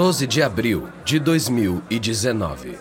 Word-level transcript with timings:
12 0.00 0.26
de 0.26 0.42
abril 0.42 0.88
de 1.04 1.18
2019. 1.18 2.78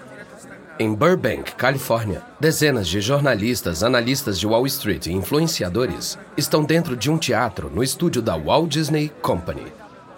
Em 0.79 0.95
Burbank, 0.95 1.53
Califórnia, 1.55 2.23
dezenas 2.39 2.87
de 2.87 3.01
jornalistas, 3.01 3.83
analistas 3.83 4.39
de 4.39 4.47
Wall 4.47 4.65
Street 4.67 5.07
e 5.07 5.11
influenciadores 5.11 6.17
estão 6.37 6.63
dentro 6.63 6.95
de 6.95 7.11
um 7.11 7.17
teatro 7.17 7.69
no 7.69 7.83
estúdio 7.83 8.21
da 8.21 8.37
Walt 8.37 8.71
Disney 8.71 9.11
Company. 9.21 9.65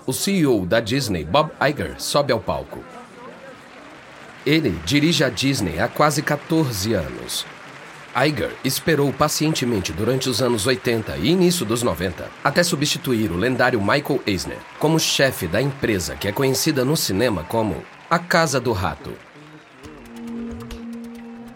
O 0.06 0.14
CEO 0.14 0.64
da 0.64 0.80
Disney, 0.80 1.26
Bob 1.26 1.50
Iger, 1.60 2.00
sobe 2.00 2.32
ao 2.32 2.40
palco. 2.40 2.84
Ele 4.46 4.80
dirige 4.86 5.24
a 5.24 5.30
Disney 5.30 5.80
há 5.80 5.88
quase 5.88 6.22
14 6.22 6.94
anos 6.94 7.48
Iger 8.16 8.52
esperou 8.64 9.12
pacientemente 9.14 9.94
durante 9.94 10.30
os 10.30 10.42
anos 10.42 10.68
80 10.68 11.16
e 11.18 11.30
início 11.30 11.66
dos 11.66 11.82
90 11.82 12.30
até 12.44 12.62
substituir 12.62 13.32
o 13.32 13.38
lendário 13.38 13.80
Michael 13.80 14.22
Eisner 14.28 14.58
como 14.80 15.00
chefe 15.00 15.48
da 15.48 15.62
empresa 15.62 16.16
que 16.16 16.28
é 16.28 16.32
conhecida 16.32 16.84
no 16.84 16.98
cinema 16.98 17.46
como 17.46 17.84
a 18.10 18.20
Casa 18.20 18.60
do 18.60 18.74
Rato. 18.74 19.14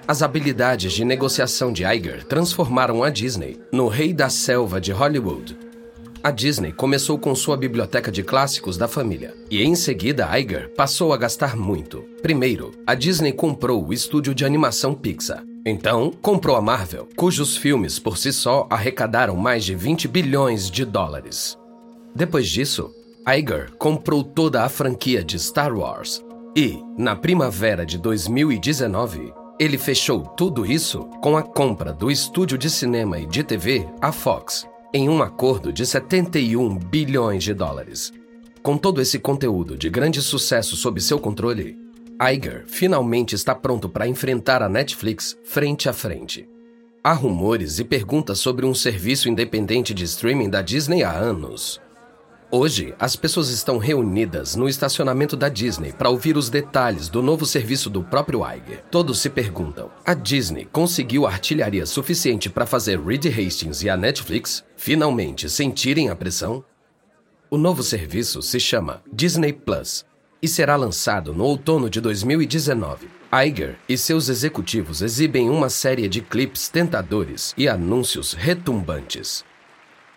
As 0.07 0.21
habilidades 0.21 0.93
de 0.93 1.03
negociação 1.03 1.73
de 1.73 1.83
Iger 1.83 2.23
transformaram 2.23 3.03
a 3.03 3.09
Disney 3.09 3.59
no 3.71 3.87
rei 3.87 4.13
da 4.13 4.29
selva 4.29 4.79
de 4.79 4.91
Hollywood. 4.91 5.64
A 6.25 6.31
Disney 6.31 6.73
começou 6.73 7.19
com 7.19 7.35
sua 7.35 7.55
biblioteca 7.55 8.11
de 8.11 8.23
clássicos 8.23 8.77
da 8.77 8.87
família 8.87 9.35
e 9.47 9.61
em 9.61 9.75
seguida 9.75 10.27
Iger 10.35 10.73
passou 10.75 11.13
a 11.13 11.17
gastar 11.17 11.55
muito. 11.55 12.03
Primeiro, 12.23 12.71
a 12.87 12.95
Disney 12.95 13.31
comprou 13.31 13.85
o 13.85 13.93
estúdio 13.93 14.33
de 14.33 14.43
animação 14.43 14.95
Pixar 14.95 15.43
então, 15.67 16.11
comprou 16.21 16.55
a 16.55 16.61
Marvel, 16.61 17.07
cujos 17.15 17.57
filmes 17.57 17.97
por 17.97 18.17
si 18.17 18.31
só 18.31 18.67
arrecadaram 18.69 19.35
mais 19.35 19.63
de 19.65 19.73
20 19.73 20.07
bilhões 20.07 20.69
de 20.69 20.85
dólares. 20.85 21.57
Depois 22.15 22.47
disso, 22.47 22.91
Iger 23.27 23.71
comprou 23.79 24.23
toda 24.23 24.63
a 24.63 24.69
franquia 24.69 25.23
de 25.23 25.39
Star 25.39 25.75
Wars. 25.75 26.23
E, 26.55 26.79
na 26.95 27.15
primavera 27.15 27.83
de 27.83 27.97
2019, 27.97 29.33
ele 29.59 29.77
fechou 29.79 30.21
tudo 30.21 30.65
isso 30.65 31.05
com 31.21 31.35
a 31.35 31.41
compra 31.41 31.91
do 31.91 32.11
estúdio 32.11 32.59
de 32.59 32.69
cinema 32.69 33.17
e 33.17 33.25
de 33.25 33.43
TV, 33.43 33.87
a 33.99 34.11
Fox, 34.11 34.67
em 34.95 35.09
um 35.09 35.21
acordo 35.21 35.73
de 35.73 35.85
71 35.85 36.77
bilhões 36.77 37.43
de 37.43 37.53
dólares. 37.53 38.13
Com 38.63 38.77
todo 38.77 39.01
esse 39.01 39.19
conteúdo 39.19 39.75
de 39.75 39.89
grande 39.89 40.21
sucesso 40.21 40.77
sob 40.77 41.01
seu 41.01 41.19
controle, 41.19 41.77
Iger 42.17 42.63
finalmente 42.65 43.35
está 43.35 43.53
pronto 43.53 43.89
para 43.89 44.07
enfrentar 44.07 44.63
a 44.63 44.69
Netflix 44.69 45.37
frente 45.43 45.89
a 45.89 45.93
frente. 45.93 46.47
Há 47.03 47.11
rumores 47.11 47.77
e 47.77 47.83
perguntas 47.83 48.39
sobre 48.39 48.65
um 48.65 48.73
serviço 48.73 49.27
independente 49.27 49.93
de 49.93 50.05
streaming 50.05 50.49
da 50.49 50.61
Disney 50.61 51.03
há 51.03 51.11
anos. 51.11 51.81
Hoje, 52.51 52.93
as 52.99 53.15
pessoas 53.15 53.49
estão 53.49 53.79
reunidas 53.79 54.55
no 54.55 54.69
estacionamento 54.69 55.35
da 55.35 55.49
Disney 55.49 55.91
para 55.91 56.09
ouvir 56.09 56.37
os 56.37 56.47
detalhes 56.47 57.09
do 57.09 57.21
novo 57.21 57.45
serviço 57.45 57.89
do 57.89 58.03
próprio 58.03 58.41
Iger. 58.45 58.83
Todos 58.91 59.19
se 59.19 59.29
perguntam: 59.29 59.89
a 60.05 60.13
Disney 60.13 60.65
conseguiu 60.71 61.25
artilharia 61.25 61.85
suficiente 61.85 62.49
para 62.49 62.67
fazer 62.67 62.99
Reed 62.99 63.25
Hastings 63.25 63.81
e 63.81 63.89
a 63.89 63.97
Netflix 63.97 64.63
finalmente 64.77 65.49
sentirem 65.49 66.09
a 66.09 66.15
pressão? 66.15 66.63
O 67.49 67.57
novo 67.57 67.81
serviço 67.81 68.41
se 68.41 68.59
chama 68.59 69.01
Disney 69.11 69.51
Plus 69.51 70.05
e 70.41 70.47
será 70.47 70.75
lançado 70.75 71.33
no 71.33 71.43
outono 71.43 71.89
de 71.89 71.99
2019. 71.99 73.09
Iger 73.33 73.75
e 73.89 73.97
seus 73.97 74.29
executivos 74.29 75.01
exibem 75.01 75.49
uma 75.49 75.69
série 75.69 76.07
de 76.07 76.21
clipes 76.21 76.69
tentadores 76.69 77.53
e 77.57 77.67
anúncios 77.67 78.33
retumbantes. 78.33 79.43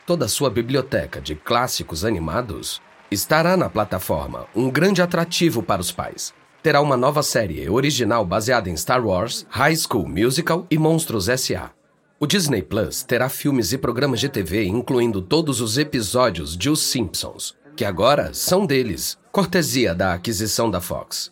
Toda 0.09 0.27
sua 0.27 0.49
biblioteca 0.49 1.21
de 1.21 1.35
clássicos 1.35 2.03
animados 2.03 2.81
estará 3.11 3.59
na 3.59 3.69
plataforma, 3.69 4.47
um 4.57 4.71
grande 4.71 5.03
atrativo 5.03 5.63
para 5.63 5.83
os 5.83 5.93
pais. 5.93 6.33
Terá 6.63 6.81
uma 6.81 6.97
nova 6.97 7.23
série 7.23 7.69
original 7.69 8.25
baseada 8.25 8.71
em 8.71 8.77
Star 8.79 9.05
Wars, 9.05 9.45
High 9.51 9.77
School 9.77 10.09
Musical 10.09 10.67
e 10.71 10.79
Monstros 10.79 11.29
S.A. 11.29 11.73
O 12.19 12.27
Disney 12.27 12.63
Plus 12.63 13.03
terá 13.03 13.29
filmes 13.29 13.75
e 13.75 13.77
programas 13.77 14.19
de 14.19 14.31
TV, 14.31 14.65
incluindo 14.65 15.21
todos 15.21 15.61
os 15.61 15.77
episódios 15.77 16.57
de 16.57 16.71
Os 16.71 16.81
Simpsons, 16.81 17.55
que 17.77 17.85
agora 17.85 18.33
são 18.33 18.65
deles, 18.65 19.19
cortesia 19.31 19.95
da 19.95 20.15
aquisição 20.15 20.71
da 20.71 20.81
Fox. 20.81 21.31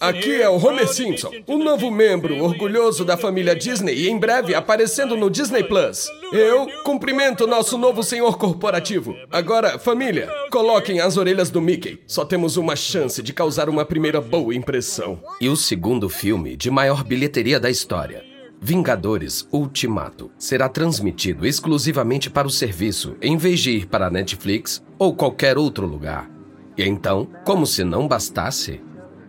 Aqui 0.00 0.42
é 0.42 0.48
o 0.48 0.56
Homer 0.56 0.88
Simpson, 0.88 1.30
o 1.46 1.56
novo 1.56 1.88
membro 1.88 2.42
orgulhoso 2.42 3.04
da 3.04 3.16
família 3.16 3.54
Disney 3.54 3.94
e 3.94 4.08
em 4.08 4.18
breve 4.18 4.56
aparecendo 4.56 5.16
no 5.16 5.30
Disney 5.30 5.62
Plus. 5.62 6.10
Eu 6.32 6.66
cumprimento 6.82 7.46
nosso 7.46 7.78
novo 7.78 8.02
senhor 8.02 8.36
corporativo. 8.36 9.14
Agora, 9.30 9.78
família, 9.78 10.28
coloquem 10.50 11.00
as 11.00 11.16
orelhas 11.16 11.48
do 11.48 11.60
Mickey. 11.60 12.00
Só 12.08 12.24
temos 12.24 12.56
uma 12.56 12.74
chance 12.74 13.22
de 13.22 13.32
causar 13.32 13.68
uma 13.68 13.84
primeira 13.84 14.20
boa 14.20 14.52
impressão. 14.52 15.20
E 15.40 15.48
o 15.48 15.54
segundo 15.54 16.08
filme 16.08 16.56
de 16.56 16.68
maior 16.68 17.04
bilheteria 17.04 17.60
da 17.60 17.70
história. 17.70 18.24
Vingadores 18.60 19.46
Ultimato 19.52 20.30
será 20.36 20.68
transmitido 20.68 21.46
exclusivamente 21.46 22.28
para 22.28 22.48
o 22.48 22.50
serviço, 22.50 23.16
em 23.22 23.36
vez 23.36 23.60
de 23.60 23.70
ir 23.70 23.86
para 23.86 24.08
a 24.08 24.10
Netflix 24.10 24.82
ou 24.98 25.14
qualquer 25.14 25.56
outro 25.56 25.86
lugar. 25.86 26.28
E 26.76 26.82
então, 26.82 27.28
como 27.44 27.66
se 27.66 27.84
não 27.84 28.08
bastasse, 28.08 28.80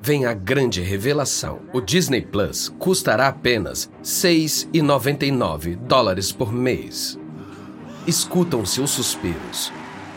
vem 0.02 0.26
a 0.26 0.34
grande 0.34 0.82
revelação. 0.82 1.60
O 1.72 1.80
Disney 1.80 2.22
Plus 2.22 2.74
custará 2.80 3.28
apenas 3.28 3.90
6,99 4.04 5.76
dólares 5.76 6.32
por 6.32 6.52
mês. 6.52 7.20
Escutam-se 8.08 8.82
os 8.82 8.90
suspiros. 8.90 9.72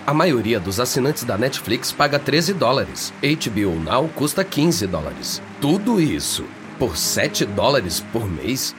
A 0.07 0.15
maioria 0.15 0.59
dos 0.59 0.81
assinantes 0.81 1.25
da 1.25 1.37
Netflix 1.37 1.93
paga 1.93 2.19
13 2.19 2.55
dólares. 2.55 3.13
HBO 3.23 3.79
Now 3.81 4.09
custa 4.09 4.43
15 4.43 4.87
dólares. 4.87 5.43
Tudo 5.61 6.01
isso 6.01 6.45
por 6.79 6.97
7 6.97 7.45
dólares 7.45 8.05
por 8.13 8.29
mês? 8.29 8.75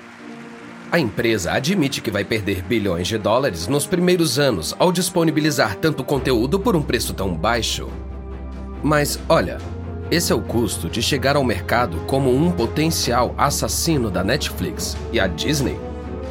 A 0.91 0.99
empresa 0.99 1.51
admite 1.51 2.01
que 2.01 2.11
vai 2.11 2.23
perder 2.23 2.61
bilhões 2.61 3.07
de 3.07 3.17
dólares 3.17 3.67
nos 3.67 3.85
primeiros 3.85 4.39
anos 4.39 4.75
ao 4.77 4.91
disponibilizar 4.91 5.75
tanto 5.75 6.03
conteúdo 6.03 6.59
por 6.59 6.75
um 6.75 6.81
preço 6.81 7.13
tão 7.13 7.33
baixo. 7.33 7.89
Mas 8.83 9.19
olha, 9.27 9.57
esse 10.11 10.31
é 10.31 10.35
o 10.35 10.41
custo 10.41 10.89
de 10.89 11.01
chegar 11.01 11.35
ao 11.35 11.43
mercado 11.43 11.97
como 12.07 12.35
um 12.35 12.51
potencial 12.51 13.33
assassino 13.37 14.09
da 14.09 14.23
Netflix. 14.23 14.97
E 15.11 15.19
a 15.19 15.27
Disney 15.27 15.79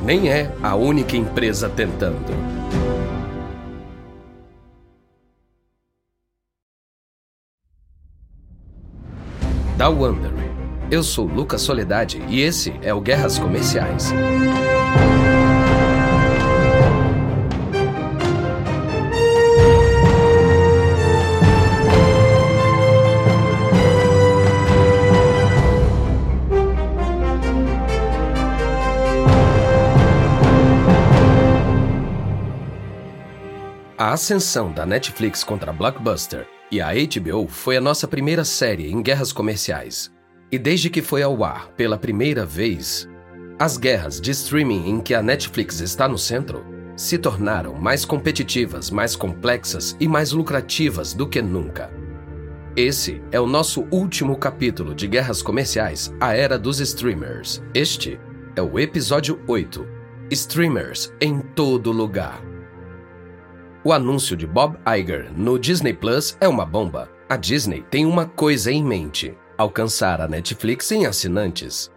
nem 0.03 0.29
é 0.29 0.53
a 0.63 0.75
única 0.75 1.17
empresa 1.17 1.69
tentando. 1.69 2.35
Da 9.77 9.89
Wonder 9.89 10.45
eu 10.91 11.03
sou 11.03 11.27
Lucas 11.27 11.63
Soledade 11.63 12.23
e 12.29 12.41
esse 12.41 12.73
é 12.83 12.93
o 12.93 13.01
Guerras 13.01 13.39
Comerciais. 13.39 14.13
Ascensão 34.15 34.73
da 34.73 34.87
Netflix 34.87 35.43
contra 35.43 35.71
a 35.71 35.75
Blockbuster 35.75 36.47
e 36.71 36.81
a 36.81 36.91
HBO 36.93 37.49
foi 37.49 37.77
a 37.77 37.81
nossa 37.81 38.07
primeira 38.07 38.45
série 38.45 38.91
em 38.91 39.03
guerras 39.03 39.33
comerciais. 39.33 40.13
E 40.51 40.59
desde 40.59 40.89
que 40.89 41.03
foi 41.03 41.23
ao 41.23 41.43
ar 41.43 41.69
pela 41.73 41.99
primeira 41.99 42.47
vez, 42.47 43.09
as 43.59 43.77
guerras 43.77 44.21
de 44.21 44.31
streaming 44.31 44.89
em 44.89 45.01
que 45.01 45.15
a 45.15 45.23
Netflix 45.23 45.81
está 45.81 46.07
no 46.07 46.17
centro 46.17 46.65
se 46.97 47.19
tornaram 47.19 47.75
mais 47.75 48.05
competitivas, 48.05 48.89
mais 48.89 49.17
complexas 49.17 49.97
e 49.99 50.07
mais 50.07 50.31
lucrativas 50.31 51.13
do 51.13 51.29
que 51.29 51.43
nunca. 51.43 51.91
Esse 52.77 53.21
é 53.33 53.41
o 53.41 53.49
nosso 53.49 53.85
último 53.91 54.37
capítulo 54.37 54.95
de 54.95 55.09
Guerras 55.09 55.43
Comerciais, 55.43 56.15
a 56.21 56.35
Era 56.35 56.57
dos 56.57 56.79
Streamers. 56.79 57.61
Este 57.75 58.21
é 58.55 58.63
o 58.63 58.79
episódio 58.79 59.41
8: 59.49 59.85
Streamers 60.31 61.13
em 61.21 61.41
todo 61.41 61.91
lugar. 61.91 62.54
O 63.87 63.93
anúncio 63.93 64.35
de 64.35 64.47
Bob 64.47 64.79
Iger 64.99 65.31
no 65.37 65.59
Disney 65.59 65.93
Plus 65.93 66.39
é 66.41 66.49
uma 66.49 66.65
bomba. 66.65 67.11
A 67.29 67.37
Disney 67.37 67.85
tem 67.91 68.07
uma 68.07 68.25
coisa 68.25 68.73
em 68.73 68.83
mente: 68.83 69.37
alcançar 69.59 70.23
a 70.23 70.27
Netflix 70.27 70.91
em 70.91 71.05
assinantes. 71.05 71.93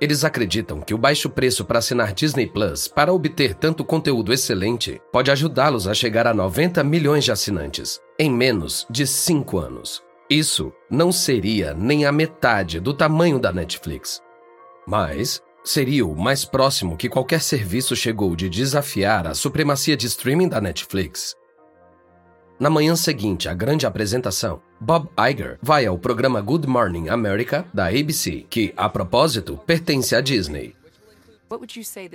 Eles 0.00 0.24
acreditam 0.24 0.80
que 0.80 0.92
o 0.92 0.98
baixo 0.98 1.30
preço 1.30 1.64
para 1.64 1.78
assinar 1.78 2.12
Disney 2.12 2.48
Plus 2.48 2.88
para 2.88 3.12
obter 3.12 3.54
tanto 3.54 3.84
conteúdo 3.84 4.32
excelente 4.32 5.00
pode 5.12 5.30
ajudá-los 5.30 5.86
a 5.86 5.94
chegar 5.94 6.26
a 6.26 6.34
90 6.34 6.82
milhões 6.82 7.24
de 7.24 7.30
assinantes 7.30 8.00
em 8.18 8.28
menos 8.28 8.84
de 8.90 9.06
5 9.06 9.58
anos. 9.58 10.02
Isso 10.28 10.72
não 10.90 11.12
seria 11.12 11.72
nem 11.72 12.04
a 12.04 12.10
metade 12.10 12.80
do 12.80 12.92
tamanho 12.92 13.38
da 13.38 13.52
Netflix. 13.52 14.20
Mas 14.88 15.40
seria 15.68 16.06
o 16.06 16.16
mais 16.16 16.46
próximo 16.46 16.96
que 16.96 17.10
qualquer 17.10 17.42
serviço 17.42 17.94
chegou 17.94 18.34
de 18.34 18.48
desafiar 18.48 19.26
a 19.26 19.34
supremacia 19.34 19.94
de 19.94 20.06
streaming 20.06 20.48
da 20.48 20.62
Netflix. 20.62 21.36
Na 22.58 22.70
manhã 22.70 22.96
seguinte 22.96 23.50
à 23.50 23.54
grande 23.54 23.86
apresentação, 23.86 24.62
Bob 24.80 25.08
Iger 25.30 25.58
vai 25.60 25.84
ao 25.84 25.98
programa 25.98 26.40
Good 26.40 26.66
Morning 26.66 27.10
America 27.10 27.66
da 27.72 27.88
ABC, 27.88 28.46
que, 28.48 28.72
a 28.76 28.88
propósito, 28.88 29.60
pertence 29.66 30.16
à 30.16 30.22
Disney. 30.22 30.74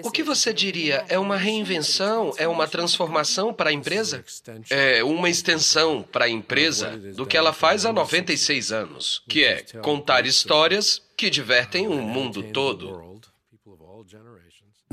O 0.03 0.11
que 0.11 0.23
você 0.23 0.51
diria? 0.51 1.05
É 1.07 1.17
uma 1.19 1.37
reinvenção? 1.37 2.33
É 2.37 2.47
uma 2.47 2.67
transformação 2.67 3.53
para 3.53 3.69
a 3.69 3.73
empresa? 3.73 4.23
É 4.69 5.03
uma 5.03 5.29
extensão 5.29 6.03
para 6.11 6.25
a 6.25 6.29
empresa 6.29 6.97
do 7.15 7.25
que 7.25 7.37
ela 7.37 7.53
faz 7.53 7.85
há 7.85 7.93
96 7.93 8.71
anos, 8.71 9.23
que 9.27 9.43
é 9.43 9.63
contar 9.81 10.25
histórias 10.25 11.01
que 11.15 11.29
divertem 11.29 11.87
o 11.87 12.01
mundo 12.01 12.43
todo. 12.43 13.12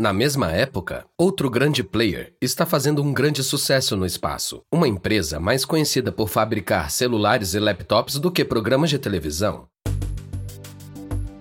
Na 0.01 0.15
mesma 0.15 0.51
época, 0.51 1.05
outro 1.19 1.51
grande 1.51 1.85
player 1.85 2.33
está 2.41 2.65
fazendo 2.65 3.03
um 3.03 3.13
grande 3.13 3.45
sucesso 3.45 3.95
no 3.99 4.07
espaço. 4.07 4.63
Uma 4.73 4.89
empresa 4.89 5.39
mais 5.39 5.63
conhecida 5.67 6.11
por 6.11 6.27
fabricar 6.27 6.91
celulares 6.91 7.53
e 7.53 7.59
laptops 7.59 8.19
do 8.19 8.33
que 8.33 8.43
programas 8.43 8.89
de 8.89 8.99
televisão. 8.99 9.67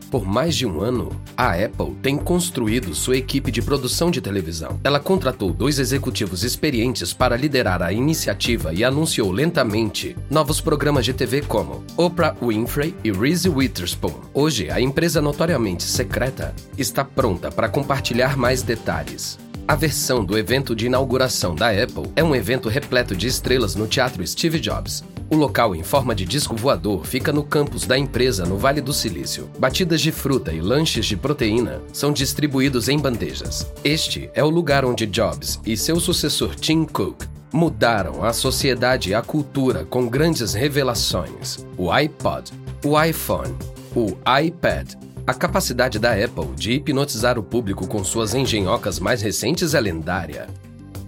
Por 0.10 0.26
mais 0.26 0.56
de 0.56 0.66
um 0.66 0.82
ano, 0.82 1.10
a 1.38 1.52
Apple 1.54 1.94
tem 2.02 2.18
construído 2.18 2.96
sua 2.96 3.16
equipe 3.16 3.52
de 3.52 3.62
produção 3.62 4.10
de 4.10 4.20
televisão. 4.20 4.80
Ela 4.84 5.00
contratou 5.00 5.54
dois 5.54 5.78
executivos 5.78 6.44
experientes 6.44 7.14
para 7.14 7.38
liderar 7.38 7.84
a 7.84 7.94
iniciativa 7.94 8.74
e 8.74 8.84
anunciou 8.84 9.32
lentamente 9.32 10.16
novos 10.28 10.60
programas 10.60 11.06
de 11.06 11.14
TV 11.14 11.44
como 11.44 11.84
Oprah 11.96 12.36
Winfrey 12.42 12.96
e 13.04 13.12
Reese 13.12 13.50
Witherspoon. 13.50 14.16
Hoje, 14.34 14.72
a 14.72 14.82
empresa 14.82 15.22
notoriamente 15.22 15.84
secreta 15.84 16.56
está 16.76 17.06
pronta 17.06 17.52
para 17.52 17.70
compartilhar 17.70 18.36
mais 18.36 18.64
detalhes. 18.64 19.38
A 19.68 19.76
versão 19.76 20.26
do 20.26 20.36
evento 20.36 20.76
de 20.76 20.88
inauguração 20.88 21.54
da 21.54 21.70
Apple 21.70 22.12
é 22.16 22.24
um 22.24 22.36
evento 22.36 22.68
repleto 22.68 23.16
de 23.16 23.28
estrelas 23.28 23.76
no 23.76 23.86
Teatro 23.86 24.26
Steve 24.26 24.60
Jobs. 24.60 25.04
O 25.30 25.36
local 25.36 25.76
em 25.76 25.84
forma 25.84 26.16
de 26.16 26.26
disco 26.26 26.56
voador 26.56 27.06
fica 27.06 27.32
no 27.32 27.44
campus 27.44 27.86
da 27.86 27.98
empresa 27.98 28.46
no 28.46 28.58
Vale 28.58 28.82
do 28.82 28.92
Silício. 28.92 29.48
Batidas 29.60 30.02
de 30.02 30.12
fruta 30.12 30.52
e 30.52 30.60
lanches 30.60 31.06
de 31.06 31.16
proteína 31.16 31.82
são 31.94 32.12
distribuídos 32.12 32.90
em 32.90 32.98
bandejas. 32.98 33.72
Este 33.84 34.30
é 34.34 34.44
o 34.44 34.50
lugar 34.50 34.84
onde 34.84 35.06
Jobs 35.06 35.60
e 35.66 35.78
seu 35.78 36.00
sucessor 36.00 36.56
Tim 36.56 36.84
Cook 36.84 37.26
mudaram 37.54 38.24
a 38.24 38.34
sociedade 38.34 39.12
e 39.12 39.14
a 39.14 39.22
cultura 39.22 39.86
com 39.86 40.08
grandes 40.08 40.54
revelações: 40.54 41.64
o 41.78 41.92
iPod, 41.92 42.52
o 42.84 43.00
iPhone, 43.00 43.56
o 43.96 44.18
iPad 44.42 44.96
a 45.30 45.34
capacidade 45.36 46.00
da 46.00 46.14
Apple 46.14 46.56
de 46.56 46.72
hipnotizar 46.72 47.38
o 47.38 47.44
público 47.44 47.88
com 47.88 48.04
suas 48.04 48.34
engenhocas 48.34 49.00
mais 49.00 49.22
recentes 49.22 49.76
é 49.76 49.80
lendária. 49.80 50.48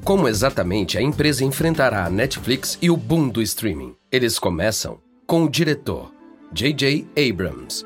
Como 0.03 0.27
exatamente 0.27 0.97
a 0.97 1.01
empresa 1.01 1.45
enfrentará 1.45 2.05
a 2.05 2.09
Netflix 2.09 2.75
e 2.81 2.89
o 2.89 2.97
boom 2.97 3.29
do 3.29 3.39
streaming? 3.39 3.95
Eles 4.11 4.39
começam 4.39 4.97
com 5.27 5.43
o 5.43 5.49
diretor, 5.49 6.11
J.J. 6.51 7.07
Abrams. 7.15 7.85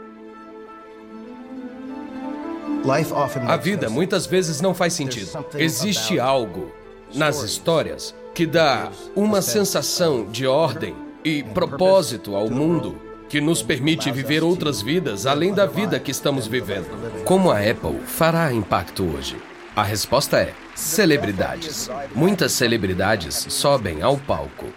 A 3.48 3.58
vida 3.58 3.90
muitas 3.90 4.26
vezes 4.26 4.62
não 4.62 4.74
faz 4.74 4.94
sentido. 4.94 5.46
Existe 5.58 6.18
algo 6.18 6.72
nas 7.14 7.44
histórias 7.44 8.16
que 8.34 8.46
dá 8.46 8.90
uma 9.14 9.42
sensação 9.42 10.26
de 10.32 10.48
ordem 10.48 10.96
e 11.24 11.44
propósito 11.44 12.34
ao 12.34 12.50
mundo 12.50 12.98
que 13.28 13.42
nos 13.42 13.62
permite 13.62 14.10
viver 14.10 14.42
outras 14.42 14.82
vidas 14.82 15.26
além 15.26 15.54
da 15.54 15.66
vida 15.66 16.00
que 16.00 16.12
estamos 16.12 16.48
vivendo. 16.48 16.88
Como 17.26 17.52
a 17.52 17.60
Apple 17.60 18.00
fará 18.06 18.54
impacto 18.54 19.04
hoje? 19.04 19.36
A 19.76 19.84
resposta 19.84 20.38
é 20.40 20.54
celebridades. 20.76 21.90
Muitas 22.14 22.52
celebridades 22.52 23.48
sobem 23.50 24.02
ao 24.02 24.18
palco. 24.18 24.72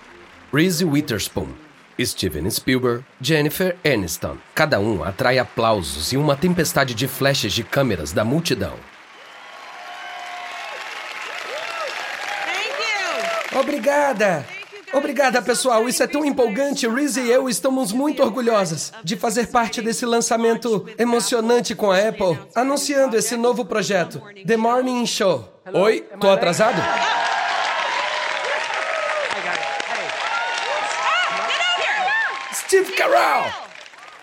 Reese 0.52 0.84
Witherspoon, 0.84 1.48
Steven 2.00 2.48
Spielberg, 2.50 3.04
Jennifer 3.20 3.76
Aniston. 3.84 4.38
Cada 4.54 4.80
um 4.80 5.02
atrai 5.02 5.38
aplausos 5.38 6.12
e 6.12 6.16
uma 6.16 6.36
tempestade 6.36 6.94
de 6.94 7.06
flashes 7.06 7.52
de 7.52 7.64
câmeras 7.64 8.12
da 8.12 8.24
multidão. 8.24 8.74
Obrigada! 13.52 14.57
Obrigada, 14.92 15.42
pessoal. 15.42 15.88
Isso 15.88 16.02
é 16.02 16.06
tão 16.06 16.24
empolgante. 16.24 16.88
Reese 16.88 17.20
e 17.20 17.30
eu 17.30 17.48
estamos 17.48 17.92
muito 17.92 18.22
orgulhosas 18.22 18.92
de 19.04 19.16
fazer 19.16 19.48
parte 19.48 19.82
desse 19.82 20.06
lançamento 20.06 20.86
emocionante 20.98 21.74
com 21.74 21.90
a 21.90 22.08
Apple, 22.08 22.38
anunciando 22.54 23.16
esse 23.16 23.36
novo 23.36 23.64
projeto, 23.64 24.22
The 24.46 24.56
Morning 24.56 25.04
Show. 25.06 25.48
Oi, 25.72 26.00
tô 26.20 26.30
atrasado? 26.30 26.80
Steve 32.54 32.92
Carell! 32.92 33.52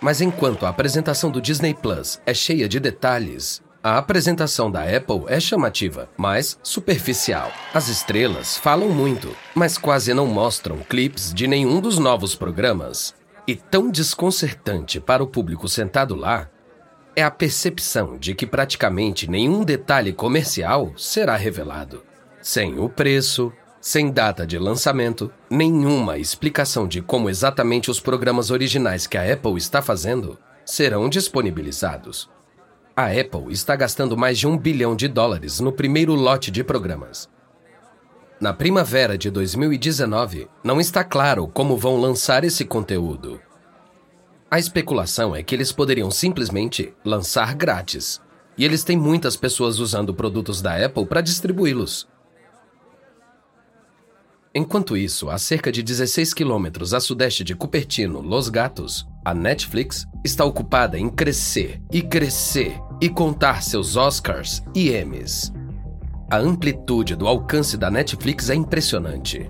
Mas 0.01 0.21
enquanto 0.21 0.65
a 0.65 0.69
apresentação 0.69 1.31
do 1.31 1.41
Disney 1.41 1.73
Plus 1.73 2.19
é 2.25 2.33
cheia 2.33 2.67
de 2.69 2.79
detalhes, 2.79 3.61
a 3.85 3.99
apresentação 3.99 4.71
da 4.71 4.81
Apple 4.81 5.25
é 5.27 5.39
chamativa, 5.39 6.09
mas 6.17 6.57
superficial. 6.63 7.51
As 7.71 7.87
estrelas 7.87 8.57
falam 8.57 8.89
muito, 8.89 9.29
mas 9.53 9.77
quase 9.77 10.11
não 10.11 10.25
mostram 10.25 10.79
clipes 10.79 11.31
de 11.31 11.45
nenhum 11.45 11.79
dos 11.79 11.99
novos 11.99 12.33
programas. 12.33 13.13
E 13.47 13.55
tão 13.55 13.91
desconcertante 13.91 14.99
para 14.99 15.23
o 15.23 15.27
público 15.27 15.69
sentado 15.69 16.15
lá 16.15 16.49
é 17.15 17.21
a 17.21 17.29
percepção 17.29 18.17
de 18.17 18.33
que 18.33 18.47
praticamente 18.47 19.29
nenhum 19.29 19.63
detalhe 19.63 20.11
comercial 20.11 20.91
será 20.97 21.35
revelado. 21.35 22.03
Sem 22.41 22.79
o 22.79 22.89
preço, 22.89 23.53
sem 23.79 24.09
data 24.09 24.47
de 24.47 24.57
lançamento, 24.57 25.31
nenhuma 25.47 26.17
explicação 26.17 26.87
de 26.87 27.03
como 27.03 27.29
exatamente 27.29 27.91
os 27.91 27.99
programas 27.99 28.49
originais 28.49 29.05
que 29.05 29.15
a 29.15 29.31
Apple 29.31 29.57
está 29.57 29.79
fazendo 29.79 30.39
serão 30.65 31.07
disponibilizados. 31.07 32.33
A 32.97 33.07
Apple 33.07 33.51
está 33.51 33.75
gastando 33.75 34.15
mais 34.15 34.39
de 34.39 34.47
um 34.47 34.57
bilhão 34.57 34.95
de 34.95 35.09
dólares 35.09 35.59
no 35.59 35.69
primeiro 35.69 36.15
lote 36.15 36.49
de 36.49 36.63
programas. 36.63 37.29
Na 38.39 38.53
primavera 38.53 39.17
de 39.17 39.29
2019, 39.29 40.47
não 40.63 40.79
está 40.79 41.03
claro 41.03 41.45
como 41.45 41.75
vão 41.75 41.99
lançar 41.99 42.45
esse 42.45 42.63
conteúdo. 42.63 43.41
A 44.49 44.57
especulação 44.57 45.35
é 45.35 45.43
que 45.43 45.53
eles 45.53 45.73
poderiam 45.73 46.09
simplesmente 46.09 46.93
lançar 47.03 47.53
grátis. 47.53 48.21
E 48.57 48.63
eles 48.63 48.85
têm 48.85 48.95
muitas 48.95 49.35
pessoas 49.35 49.79
usando 49.79 50.13
produtos 50.13 50.61
da 50.61 50.85
Apple 50.85 51.05
para 51.05 51.19
distribuí-los. 51.19 52.07
Enquanto 54.53 54.95
isso, 54.95 55.29
a 55.29 55.37
cerca 55.37 55.69
de 55.69 55.83
16 55.83 56.33
quilômetros 56.33 56.93
a 56.93 57.01
sudeste 57.01 57.43
de 57.43 57.53
Cupertino, 57.55 58.21
Los 58.21 58.47
Gatos, 58.47 59.05
a 59.25 59.33
Netflix 59.33 60.05
está 60.23 60.45
ocupada 60.45 60.99
em 60.99 61.09
crescer 61.09 61.81
e 61.91 61.99
crescer 62.03 62.79
e 63.01 63.09
contar 63.09 63.63
seus 63.63 63.95
Oscars 63.95 64.63
e 64.75 64.91
Emmys. 64.91 65.51
A 66.29 66.37
amplitude 66.37 67.15
do 67.15 67.27
alcance 67.27 67.75
da 67.75 67.89
Netflix 67.89 68.51
é 68.51 68.55
impressionante. 68.55 69.49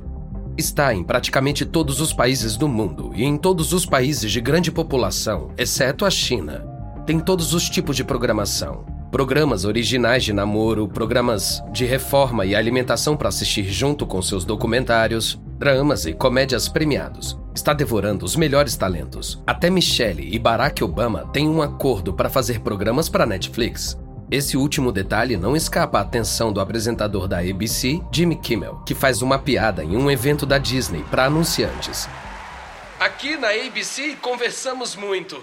Está 0.57 0.93
em 0.93 1.03
praticamente 1.03 1.65
todos 1.65 1.99
os 1.99 2.13
países 2.13 2.55
do 2.55 2.69
mundo 2.69 3.11
e 3.13 3.25
em 3.25 3.37
todos 3.37 3.73
os 3.73 3.85
países 3.85 4.31
de 4.31 4.39
grande 4.39 4.71
população, 4.71 5.51
exceto 5.57 6.05
a 6.05 6.09
China. 6.09 6.65
Tem 7.05 7.19
todos 7.19 7.53
os 7.53 7.69
tipos 7.69 7.97
de 7.97 8.03
programação, 8.05 8.85
Programas 9.15 9.63
originais 9.63 10.25
de 10.25 10.33
namoro, 10.33 10.89
programas 10.89 11.63
de 11.71 11.85
reforma 11.85 12.45
e 12.45 12.53
alimentação 12.53 13.15
para 13.15 13.29
assistir 13.29 13.63
junto 13.63 14.05
com 14.05 14.21
seus 14.21 14.43
documentários, 14.43 15.39
dramas 15.57 16.05
e 16.05 16.13
comédias 16.13 16.67
premiados. 16.67 17.37
Está 17.55 17.73
devorando 17.73 18.25
os 18.25 18.35
melhores 18.35 18.75
talentos. 18.75 19.41
Até 19.47 19.69
Michelle 19.69 20.35
e 20.35 20.37
Barack 20.37 20.83
Obama 20.83 21.29
têm 21.31 21.47
um 21.47 21.61
acordo 21.61 22.13
para 22.13 22.29
fazer 22.29 22.59
programas 22.59 23.07
para 23.07 23.25
Netflix. 23.25 23.97
Esse 24.29 24.57
último 24.57 24.91
detalhe 24.91 25.37
não 25.37 25.55
escapa 25.55 25.99
à 25.99 26.01
atenção 26.01 26.51
do 26.51 26.59
apresentador 26.59 27.27
da 27.27 27.39
ABC, 27.39 28.01
Jimmy 28.11 28.35
Kimmel, 28.35 28.81
que 28.85 28.93
faz 28.93 29.21
uma 29.21 29.39
piada 29.39 29.83
em 29.83 29.95
um 29.95 30.11
evento 30.11 30.45
da 30.45 30.57
Disney 30.57 31.05
para 31.09 31.25
anunciantes. 31.25 32.09
Aqui 32.99 33.37
na 33.37 33.49
ABC 33.49 34.17
conversamos 34.21 34.95
muito. 34.95 35.41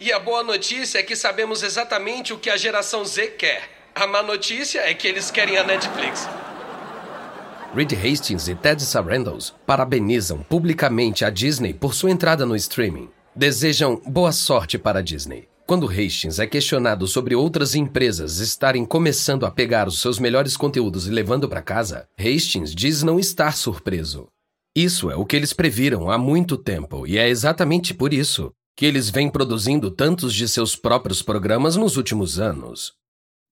E 0.00 0.12
a 0.12 0.18
boa 0.18 0.42
notícia 0.42 0.98
é 0.98 1.02
que 1.02 1.16
sabemos 1.16 1.62
exatamente 1.62 2.32
o 2.32 2.38
que 2.38 2.50
a 2.50 2.56
geração 2.56 3.04
Z 3.04 3.28
quer. 3.38 3.62
A 3.94 4.06
má 4.06 4.22
notícia 4.22 4.80
é 4.80 4.92
que 4.94 5.08
eles 5.08 5.30
querem 5.30 5.56
a 5.56 5.64
Netflix. 5.64 6.28
Reed 7.74 7.92
Hastings 7.92 8.48
e 8.48 8.54
Ted 8.54 8.82
Sarandos 8.82 9.54
parabenizam 9.66 10.38
publicamente 10.38 11.24
a 11.24 11.30
Disney 11.30 11.74
por 11.74 11.92
sua 11.94 12.10
entrada 12.10 12.46
no 12.46 12.56
streaming. 12.56 13.10
Desejam 13.36 14.00
boa 14.06 14.32
sorte 14.32 14.78
para 14.78 15.00
a 15.00 15.02
Disney. 15.02 15.48
Quando 15.66 15.86
Hastings 15.86 16.38
é 16.38 16.46
questionado 16.46 17.06
sobre 17.06 17.34
outras 17.34 17.74
empresas 17.74 18.38
estarem 18.38 18.86
começando 18.86 19.44
a 19.44 19.50
pegar 19.50 19.86
os 19.86 20.00
seus 20.00 20.18
melhores 20.18 20.56
conteúdos 20.56 21.06
e 21.06 21.10
levando 21.10 21.46
para 21.46 21.60
casa, 21.60 22.08
Hastings 22.18 22.74
diz 22.74 23.02
não 23.02 23.20
estar 23.20 23.54
surpreso. 23.54 24.28
Isso 24.74 25.10
é 25.10 25.16
o 25.16 25.26
que 25.26 25.36
eles 25.36 25.52
previram 25.52 26.10
há 26.10 26.16
muito 26.16 26.56
tempo 26.56 27.06
e 27.06 27.18
é 27.18 27.28
exatamente 27.28 27.92
por 27.92 28.14
isso 28.14 28.50
que 28.74 28.86
eles 28.86 29.10
vêm 29.10 29.28
produzindo 29.28 29.90
tantos 29.90 30.32
de 30.32 30.48
seus 30.48 30.74
próprios 30.74 31.20
programas 31.20 31.76
nos 31.76 31.98
últimos 31.98 32.40
anos. 32.40 32.94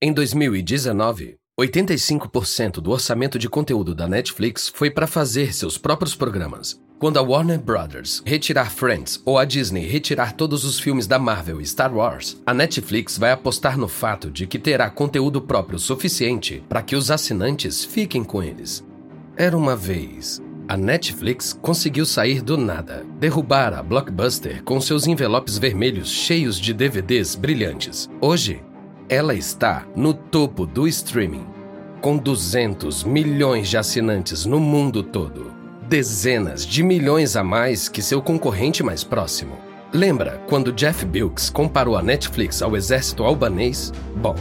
Em 0.01 0.11
2019, 0.11 1.37
85% 1.59 2.83
do 2.83 2.91
orçamento 2.91 3.39
de 3.39 3.49
conteúdo 3.49 3.95
da 3.95 4.07
Netflix 4.07 4.69
foi 4.69 4.91
para 4.91 5.07
fazer 5.07 5.55
seus 5.55 5.79
próprios 5.79 6.15
programas. 6.15 6.79
Quando 6.99 7.19
a 7.19 7.23
Warner 7.23 7.59
Brothers 7.59 8.23
retirar 8.27 8.71
Friends 8.71 9.23
ou 9.25 9.39
a 9.39 9.45
Disney 9.47 9.87
retirar 9.87 10.33
todos 10.33 10.67
os 10.67 10.79
filmes 10.79 11.07
da 11.07 11.19
Marvel 11.19 11.59
e 11.59 11.67
Star 11.67 11.95
Wars, 11.95 12.43
a 12.45 12.53
Netflix 12.53 13.17
vai 13.17 13.33
apostar 13.33 13.79
no 13.79 13.89
fato 13.89 14.31
de 14.31 14.47
que 14.47 14.59
terá 14.59 14.91
conteúdo 14.91 15.41
próprio 15.41 15.79
suficiente 15.79 16.63
para 16.69 16.83
que 16.83 16.95
os 16.95 17.11
assinantes 17.11 17.87
fiquem 17.87 18.23
com 18.23 18.43
eles. 18.43 18.85
Era 19.35 19.57
uma 19.57 19.75
vez. 19.75 20.43
A 20.69 20.77
Netflix 20.77 21.55
conseguiu 21.55 22.05
sair 22.05 22.43
do 22.43 22.59
nada, 22.59 23.07
derrubar 23.19 23.73
a 23.73 23.83
Blockbuster 23.83 24.63
com 24.63 24.79
seus 24.79 25.07
envelopes 25.07 25.57
vermelhos 25.57 26.11
cheios 26.11 26.59
de 26.59 26.75
DVDs 26.75 27.35
brilhantes. 27.35 28.11
Hoje, 28.21 28.61
ela 29.09 29.35
está 29.35 29.87
no 29.95 30.13
topo 30.13 30.67
do 30.67 30.89
streaming, 30.89 31.47
com 32.01 32.17
200 32.17 33.05
milhões 33.05 33.69
de 33.69 33.77
assinantes 33.77 34.45
no 34.45 34.59
mundo 34.59 35.03
todo. 35.03 35.53
Dezenas 35.89 36.67
de 36.67 36.83
milhões 36.83 37.37
a 37.37 37.45
mais 37.45 37.89
que 37.89 38.03
seu 38.03 38.21
concorrente 38.21 38.83
mais 38.83 39.05
próximo. 39.05 39.57
Lembra 39.93 40.43
quando 40.49 40.73
Jeff 40.73 41.05
Bilks 41.07 41.49
comparou 41.49 41.97
a 41.97 42.03
Netflix 42.03 42.61
ao 42.61 42.77
exército 42.77 43.23
albanês? 43.23 43.93
Bom, 44.17 44.35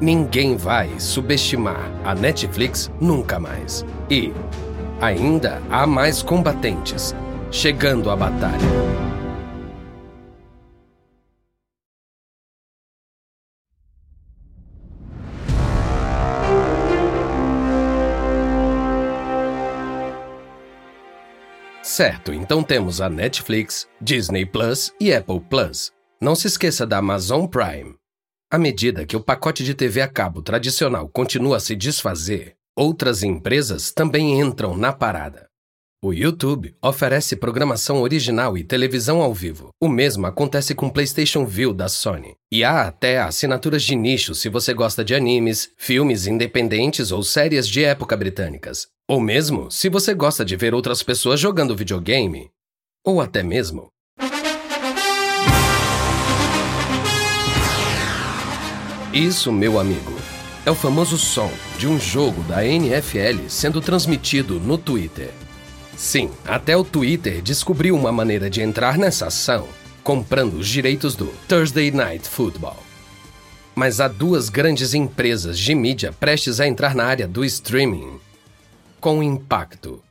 ninguém 0.00 0.56
vai 0.56 0.90
subestimar 0.98 1.90
a 2.04 2.14
Netflix 2.14 2.90
nunca 3.00 3.38
mais. 3.38 3.86
E 4.10 4.32
ainda 5.00 5.62
há 5.70 5.86
mais 5.86 6.22
combatentes 6.22 7.14
chegando 7.50 8.10
à 8.10 8.16
batalha. 8.16 9.05
Certo, 21.96 22.30
então 22.30 22.62
temos 22.62 23.00
a 23.00 23.08
Netflix, 23.08 23.88
Disney 23.98 24.44
Plus 24.44 24.92
e 25.00 25.14
Apple 25.14 25.40
Plus. 25.40 25.90
Não 26.20 26.34
se 26.34 26.46
esqueça 26.46 26.86
da 26.86 26.98
Amazon 26.98 27.46
Prime. 27.46 27.94
À 28.50 28.58
medida 28.58 29.06
que 29.06 29.16
o 29.16 29.20
pacote 29.20 29.64
de 29.64 29.72
TV 29.72 30.02
a 30.02 30.06
cabo 30.06 30.42
tradicional 30.42 31.08
continua 31.08 31.56
a 31.56 31.60
se 31.60 31.74
desfazer, 31.74 32.54
outras 32.76 33.22
empresas 33.22 33.92
também 33.92 34.38
entram 34.38 34.76
na 34.76 34.92
parada. 34.92 35.48
O 36.04 36.12
YouTube 36.12 36.76
oferece 36.82 37.34
programação 37.34 38.02
original 38.02 38.58
e 38.58 38.62
televisão 38.62 39.22
ao 39.22 39.32
vivo. 39.32 39.70
O 39.80 39.88
mesmo 39.88 40.26
acontece 40.26 40.74
com 40.74 40.90
PlayStation 40.90 41.46
View 41.46 41.72
da 41.72 41.88
Sony. 41.88 42.34
E 42.52 42.62
há 42.62 42.82
até 42.82 43.18
assinaturas 43.22 43.82
de 43.82 43.96
nicho 43.96 44.34
se 44.34 44.50
você 44.50 44.74
gosta 44.74 45.02
de 45.02 45.14
animes, 45.14 45.70
filmes 45.78 46.26
independentes 46.26 47.10
ou 47.10 47.22
séries 47.22 47.66
de 47.66 47.82
época 47.82 48.14
britânicas. 48.18 48.86
Ou 49.08 49.20
mesmo 49.20 49.70
se 49.70 49.88
você 49.88 50.12
gosta 50.12 50.44
de 50.44 50.56
ver 50.56 50.74
outras 50.74 51.00
pessoas 51.00 51.38
jogando 51.38 51.76
videogame. 51.76 52.50
Ou 53.04 53.20
até 53.20 53.40
mesmo. 53.40 53.86
Isso, 59.12 59.52
meu 59.52 59.78
amigo, 59.78 60.12
é 60.66 60.72
o 60.72 60.74
famoso 60.74 61.16
som 61.16 61.48
de 61.78 61.86
um 61.86 62.00
jogo 62.00 62.42
da 62.42 62.66
NFL 62.66 63.48
sendo 63.48 63.80
transmitido 63.80 64.58
no 64.58 64.76
Twitter. 64.76 65.30
Sim, 65.96 66.28
até 66.44 66.76
o 66.76 66.82
Twitter 66.82 67.40
descobriu 67.40 67.94
uma 67.94 68.10
maneira 68.10 68.50
de 68.50 68.60
entrar 68.60 68.98
nessa 68.98 69.28
ação, 69.28 69.68
comprando 70.02 70.54
os 70.54 70.66
direitos 70.66 71.14
do 71.14 71.26
Thursday 71.46 71.92
Night 71.92 72.28
Football. 72.28 72.82
Mas 73.72 74.00
há 74.00 74.08
duas 74.08 74.48
grandes 74.48 74.94
empresas 74.94 75.56
de 75.56 75.76
mídia 75.76 76.12
prestes 76.12 76.58
a 76.58 76.66
entrar 76.66 76.92
na 76.92 77.04
área 77.04 77.28
do 77.28 77.44
streaming 77.44 78.25
com 79.06 79.22
impacto. 79.22 80.02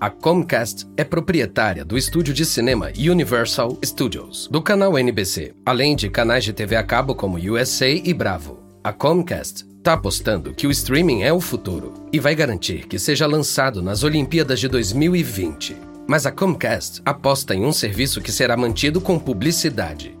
A 0.00 0.08
Comcast 0.08 0.86
é 0.96 1.02
proprietária 1.02 1.84
do 1.84 1.98
estúdio 1.98 2.32
de 2.32 2.44
cinema 2.44 2.92
Universal 2.96 3.76
Studios, 3.84 4.46
do 4.48 4.62
canal 4.62 4.96
NBC, 4.96 5.56
além 5.66 5.96
de 5.96 6.08
canais 6.08 6.44
de 6.44 6.52
TV 6.52 6.76
a 6.76 6.84
cabo 6.84 7.16
como 7.16 7.36
USA 7.36 7.88
e 7.88 8.14
Bravo. 8.14 8.60
A 8.84 8.92
Comcast 8.92 9.66
está 9.76 9.94
apostando 9.94 10.54
que 10.54 10.68
o 10.68 10.70
streaming 10.70 11.22
é 11.22 11.32
o 11.32 11.40
futuro 11.40 11.92
e 12.12 12.20
vai 12.20 12.36
garantir 12.36 12.86
que 12.86 12.96
seja 12.96 13.26
lançado 13.26 13.82
nas 13.82 14.04
Olimpíadas 14.04 14.60
de 14.60 14.68
2020. 14.68 15.76
Mas 16.06 16.26
a 16.26 16.30
Comcast 16.30 17.02
aposta 17.04 17.56
em 17.56 17.64
um 17.64 17.72
serviço 17.72 18.20
que 18.20 18.30
será 18.30 18.56
mantido 18.56 19.00
com 19.00 19.18
publicidade. 19.18 20.15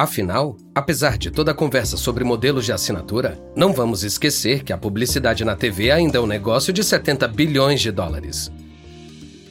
Afinal, 0.00 0.56
apesar 0.74 1.18
de 1.18 1.30
toda 1.30 1.50
a 1.50 1.54
conversa 1.54 1.94
sobre 1.94 2.24
modelos 2.24 2.64
de 2.64 2.72
assinatura, 2.72 3.38
não 3.54 3.70
vamos 3.70 4.02
esquecer 4.02 4.64
que 4.64 4.72
a 4.72 4.78
publicidade 4.78 5.44
na 5.44 5.54
TV 5.54 5.90
ainda 5.90 6.16
é 6.16 6.20
um 6.22 6.26
negócio 6.26 6.72
de 6.72 6.82
70 6.82 7.28
bilhões 7.28 7.82
de 7.82 7.92
dólares. 7.92 8.50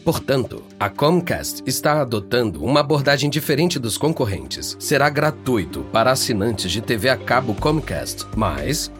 Portanto, 0.03 0.63
a 0.79 0.89
Comcast 0.89 1.61
está 1.67 2.01
adotando 2.01 2.65
uma 2.65 2.79
abordagem 2.79 3.29
diferente 3.29 3.77
dos 3.77 3.95
concorrentes. 3.95 4.75
Será 4.79 5.07
gratuito 5.07 5.81
para 5.91 6.09
assinantes 6.09 6.71
de 6.71 6.81
TV 6.81 7.09
a 7.09 7.17
cabo 7.17 7.53
Comcast, 7.53 8.25
mas 8.35 8.91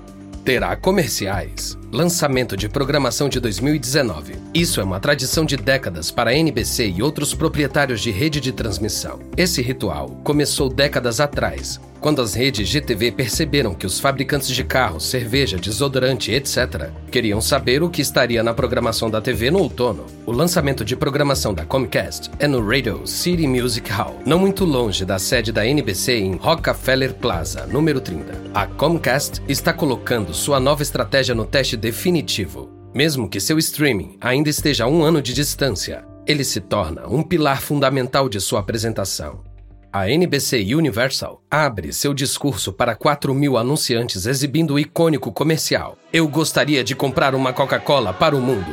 terá 0.50 0.75
comerciais. 0.75 1.77
Lançamento 1.91 2.58
de 2.58 2.68
programação 2.68 3.29
de 3.29 3.39
2019. 3.39 4.34
Isso 4.51 4.82
é 4.82 4.84
uma 4.84 5.00
tradição 5.00 5.46
de 5.46 5.56
décadas 5.56 6.10
para 6.10 6.32
a 6.32 6.34
NBC 6.34 6.89
e 6.89 7.03
outros 7.03 7.36
proprietários 7.36 8.01
de 8.01 8.10
rede 8.10 8.41
de 8.41 8.51
transmissão. 8.51 9.20
Esse 9.38 9.62
ritual 9.62 10.10
começou 10.24 10.68
décadas 10.68 11.20
atrás, 11.20 11.79
quando 12.00 12.22
as 12.22 12.34
redes 12.34 12.70
de 12.70 12.82
TV 12.82 13.12
perceberam 13.12 13.74
que 13.74 13.86
os 13.86 14.00
fabricantes 14.00 14.50
de 14.50 14.63
carros, 14.63 15.06
cerveja, 15.06 15.58
desodorante, 15.58 16.32
etc., 16.32 16.89
queriam 17.12 17.41
saber 17.41 17.84
o 17.84 17.89
que 17.89 18.01
estaria 18.01 18.41
na 18.41 18.53
programação 18.53 19.10
da 19.10 19.22
TV 19.22 19.51
no 19.51 19.60
outono, 19.60 20.06
o 20.25 20.32
lançamento 20.32 20.86
de 20.86 20.96
programação 20.96 21.53
da 21.53 21.65
Comcast 21.65 22.32
é 22.39 22.48
no 22.48 22.65
Radio 22.65 23.06
City 23.06 23.48
Music 23.48 23.91
Hall, 23.91 24.20
não 24.25 24.39
muito 24.39 24.65
longe 24.65 25.03
da 25.03 25.20
sede 25.20 25.51
da 25.51 25.65
NBC 25.65 26.18
em 26.18 26.36
Rockefeller 26.36 27.13
Plaza, 27.15 27.65
número 27.65 28.00
30. 28.00 28.51
A 28.53 28.65
Comcast 28.65 29.41
está 29.48 29.74
colocando 29.74 30.34
sua 30.34 30.60
nova 30.60 30.82
estratégia 30.82 31.36
no 31.36 31.46
teste 31.46 31.75
definitivo. 31.75 32.70
Mesmo 32.94 33.29
que 33.29 33.39
seu 33.39 33.58
streaming 33.60 34.18
ainda 34.20 34.50
esteja 34.50 34.86
a 34.86 34.88
um 34.88 35.03
ano 35.03 35.22
de 35.22 35.34
distância, 35.34 36.03
ele 36.25 36.44
se 36.44 36.60
torna 36.60 37.08
um 37.08 37.24
pilar 37.24 37.62
fundamental 37.62 38.29
de 38.29 38.39
sua 38.39 38.60
apresentação. 38.60 39.49
A 39.91 40.08
NBC 40.08 40.75
Universal 40.75 41.41
abre 41.50 41.91
seu 41.91 42.13
discurso 42.13 42.72
para 42.72 42.96
4 42.96 43.34
mil 43.34 43.58
anunciantes 43.58 44.27
exibindo 44.27 44.75
o 44.75 44.79
icônico 44.79 45.31
comercial. 45.31 45.98
Eu 46.13 46.27
gostaria 46.27 46.84
de 46.84 46.96
comprar 46.96 47.34
uma 47.34 47.51
Coca-Cola 47.51 48.13
para 48.13 48.36
o 48.36 48.39
mundo. 48.39 48.72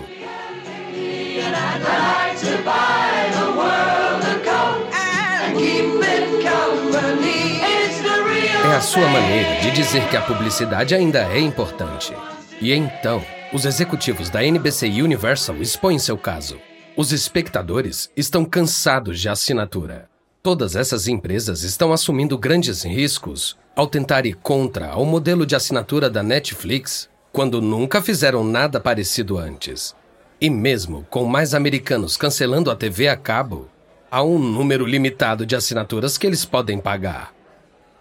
É 8.63 8.77
a 8.77 8.81
sua 8.83 9.09
maneira 9.09 9.61
de 9.63 9.71
dizer 9.71 10.07
que 10.11 10.19
a 10.19 10.21
publicidade 10.21 10.95
ainda 10.95 11.21
é 11.33 11.39
importante. 11.39 12.13
E 12.61 12.75
então, 12.75 13.25
os 13.55 13.65
executivos 13.65 14.29
da 14.29 14.45
NBC 14.45 14.89
Universal 15.01 15.57
expõem 15.63 15.99
seu 15.99 16.19
caso. 16.19 16.61
Os 16.95 17.11
espectadores 17.11 18.11
estão 18.15 18.45
cansados 18.45 19.19
de 19.19 19.31
assinatura. 19.31 20.15
Todas 20.47 20.77
essas 20.77 21.09
empresas 21.09 21.65
estão 21.65 21.93
assumindo 21.93 22.39
grandes 22.39 22.85
riscos 22.85 23.57
ao 23.75 23.85
tentar 23.85 24.27
ir 24.27 24.35
contra 24.35 24.97
o 24.97 25.05
modelo 25.05 25.45
de 25.45 25.57
assinatura 25.57 26.09
da 26.09 26.23
Netflix, 26.23 27.11
quando 27.33 27.61
nunca 27.61 28.01
fizeram 28.01 28.45
nada 28.45 28.79
parecido 28.79 29.39
antes. 29.39 29.93
E 30.41 30.49
mesmo 30.49 31.05
com 31.11 31.25
mais 31.25 31.53
americanos 31.53 32.17
cancelando 32.17 32.71
a 32.71 32.77
TV 32.77 33.09
a 33.09 33.17
cabo, 33.17 33.69
há 34.09 34.23
um 34.23 34.39
número 34.39 34.87
limitado 34.87 35.45
de 35.45 35.57
assinaturas 35.57 36.17
que 36.17 36.29
eles 36.29 36.45
podem 36.45 36.79
pagar. 36.79 37.35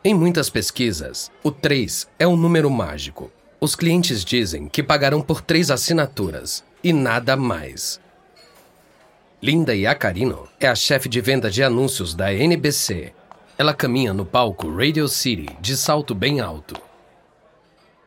Em 0.04 0.14
muitas 0.14 0.48
pesquisas, 0.48 1.32
o 1.44 1.50
3 1.50 2.08
é 2.20 2.28
um 2.28 2.38
número 2.38 2.70
mágico. 2.70 3.32
Os 3.60 3.76
clientes 3.76 4.24
dizem 4.24 4.68
que 4.68 4.84
pagarão 4.84 5.20
por 5.20 5.42
três 5.42 5.72
assinaturas 5.72 6.64
e 6.84 6.94
nada 6.94 7.36
mais. 7.36 8.00
Linda 9.46 9.76
Iacarino 9.76 10.48
é 10.60 10.68
a 10.68 10.74
chefe 10.74 11.08
de 11.08 11.22
venda 11.22 11.52
de 11.52 11.62
anúncios 11.62 12.16
da 12.16 12.34
NBC. 12.34 13.14
Ela 13.60 13.76
caminha 13.76 14.12
no 14.12 14.26
palco 14.26 14.76
Radio 14.76 15.08
City 15.08 15.56
de 15.62 15.78
salto 15.78 16.16
bem 16.16 16.40
alto. 16.40 16.76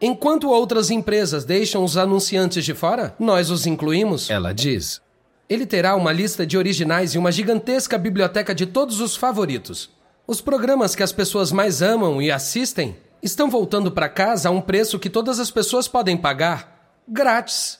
Enquanto 0.00 0.50
outras 0.50 0.90
empresas 0.90 1.44
deixam 1.44 1.84
os 1.84 1.96
anunciantes 1.96 2.64
de 2.64 2.74
fora, 2.74 3.14
nós 3.20 3.50
os 3.50 3.68
incluímos. 3.68 4.28
Ela 4.28 4.52
diz. 4.52 5.00
Ele 5.48 5.64
terá 5.64 5.94
uma 5.94 6.10
lista 6.10 6.44
de 6.44 6.58
originais 6.58 7.14
e 7.14 7.18
uma 7.18 7.30
gigantesca 7.30 7.96
biblioteca 7.96 8.52
de 8.52 8.66
todos 8.66 9.00
os 9.00 9.14
favoritos. 9.14 9.90
Os 10.26 10.40
programas 10.40 10.96
que 10.96 11.04
as 11.04 11.12
pessoas 11.12 11.52
mais 11.52 11.82
amam 11.82 12.20
e 12.20 12.32
assistem 12.32 12.96
estão 13.22 13.48
voltando 13.48 13.92
para 13.92 14.08
casa 14.08 14.48
a 14.48 14.50
um 14.50 14.60
preço 14.60 14.98
que 14.98 15.08
todas 15.08 15.38
as 15.38 15.52
pessoas 15.52 15.86
podem 15.86 16.16
pagar 16.16 16.98
grátis. 17.06 17.78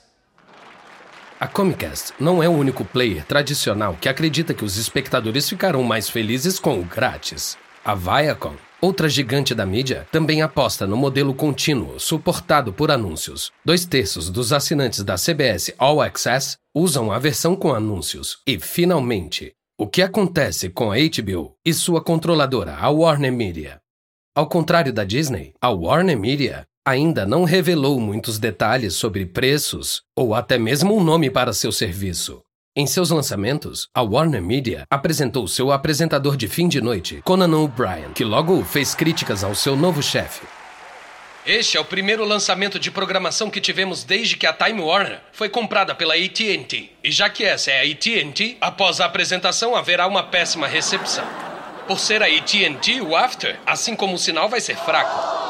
A 1.40 1.47
Comcast 1.47 2.14
não 2.18 2.42
é 2.42 2.49
o 2.49 2.52
único 2.52 2.85
player 2.85 3.25
tradicional 3.25 3.97
que 4.00 4.09
acredita 4.09 4.52
que 4.52 4.64
os 4.64 4.76
espectadores 4.76 5.49
ficarão 5.49 5.85
mais 5.85 6.11
felizes 6.11 6.59
com 6.59 6.80
o 6.80 6.85
grátis. 6.85 7.57
A 7.85 7.95
Viacom 7.95 8.57
Outra 8.80 9.09
gigante 9.09 9.57
da 9.57 9.66
mídia 9.66 10.07
também 10.12 10.40
aposta 10.40 10.87
no 10.87 10.97
modelo 10.97 11.35
contínuo, 11.35 11.99
suportado 11.99 12.73
por 12.73 12.92
anúncios. 12.92 13.50
Dois 13.64 13.85
terços 13.85 14.30
dos 14.30 14.52
assinantes 14.52 15.02
da 15.02 15.16
CBS 15.16 15.75
All 15.78 16.00
Access 16.00 16.57
usam 16.73 17.11
a 17.11 17.18
versão 17.18 17.57
com 17.57 17.75
anúncios. 17.75 18.38
E, 18.47 18.59
finalmente, 18.61 19.52
o 19.76 19.88
que 19.88 20.00
acontece 20.00 20.71
com 20.71 20.92
a 20.92 20.97
HBO 20.97 21.57
e 21.64 21.75
sua 21.75 22.00
controladora, 22.00 22.76
a 22.76 22.88
Warner 22.88 23.33
Media? 23.33 23.80
Ao 24.33 24.49
contrário 24.49 24.92
da 24.92 25.02
Disney, 25.02 25.52
a 25.61 25.71
Warner 25.71 26.16
Media 26.16 26.64
ainda 26.88 27.26
não 27.26 27.45
revelou 27.45 28.00
muitos 28.00 28.38
detalhes 28.38 28.95
sobre 28.95 29.26
preços 29.26 30.00
ou 30.16 30.35
até 30.35 30.57
mesmo 30.57 30.97
um 30.97 31.04
nome 31.04 31.28
para 31.28 31.52
seu 31.52 31.71
serviço. 31.71 32.40
Em 32.75 32.87
seus 32.87 33.11
lançamentos, 33.11 33.88
a 33.95 34.00
Warner 34.00 34.42
Media 34.42 34.85
apresentou 34.90 35.47
seu 35.47 35.71
apresentador 35.71 36.35
de 36.35 36.49
fim 36.49 36.66
de 36.66 36.80
noite, 36.80 37.21
Conan 37.25 37.54
O'Brien, 37.59 38.12
que 38.14 38.25
logo 38.25 38.64
fez 38.64 38.95
críticas 38.95 39.45
ao 39.45 39.54
seu 39.54 39.76
novo 39.76 40.02
chefe. 40.02 40.47
Este 41.45 41.76
é 41.76 41.80
o 41.80 41.85
primeiro 41.85 42.25
lançamento 42.25 42.78
de 42.78 42.90
programação 42.90 43.50
que 43.50 43.61
tivemos 43.61 44.02
desde 44.02 44.37
que 44.37 44.47
a 44.47 44.52
Time 44.54 44.80
Warner 44.80 45.21
foi 45.33 45.50
comprada 45.50 45.95
pela 45.95 46.14
AT&T. 46.14 46.90
E 47.04 47.11
já 47.11 47.28
que 47.28 47.45
essa 47.45 47.71
é 47.71 47.80
a 47.80 47.92
AT&T, 47.92 48.57
após 48.62 48.99
a 48.99 49.04
apresentação 49.04 49.76
haverá 49.76 50.07
uma 50.07 50.23
péssima 50.23 50.66
recepção. 50.66 51.26
Por 51.87 51.99
ser 51.99 52.23
a 52.23 52.26
AT&T, 52.26 53.02
o 53.02 53.14
after, 53.14 53.59
assim 53.66 53.95
como 53.95 54.14
o 54.14 54.18
sinal 54.18 54.49
vai 54.49 54.61
ser 54.61 54.76
fraco. 54.76 55.47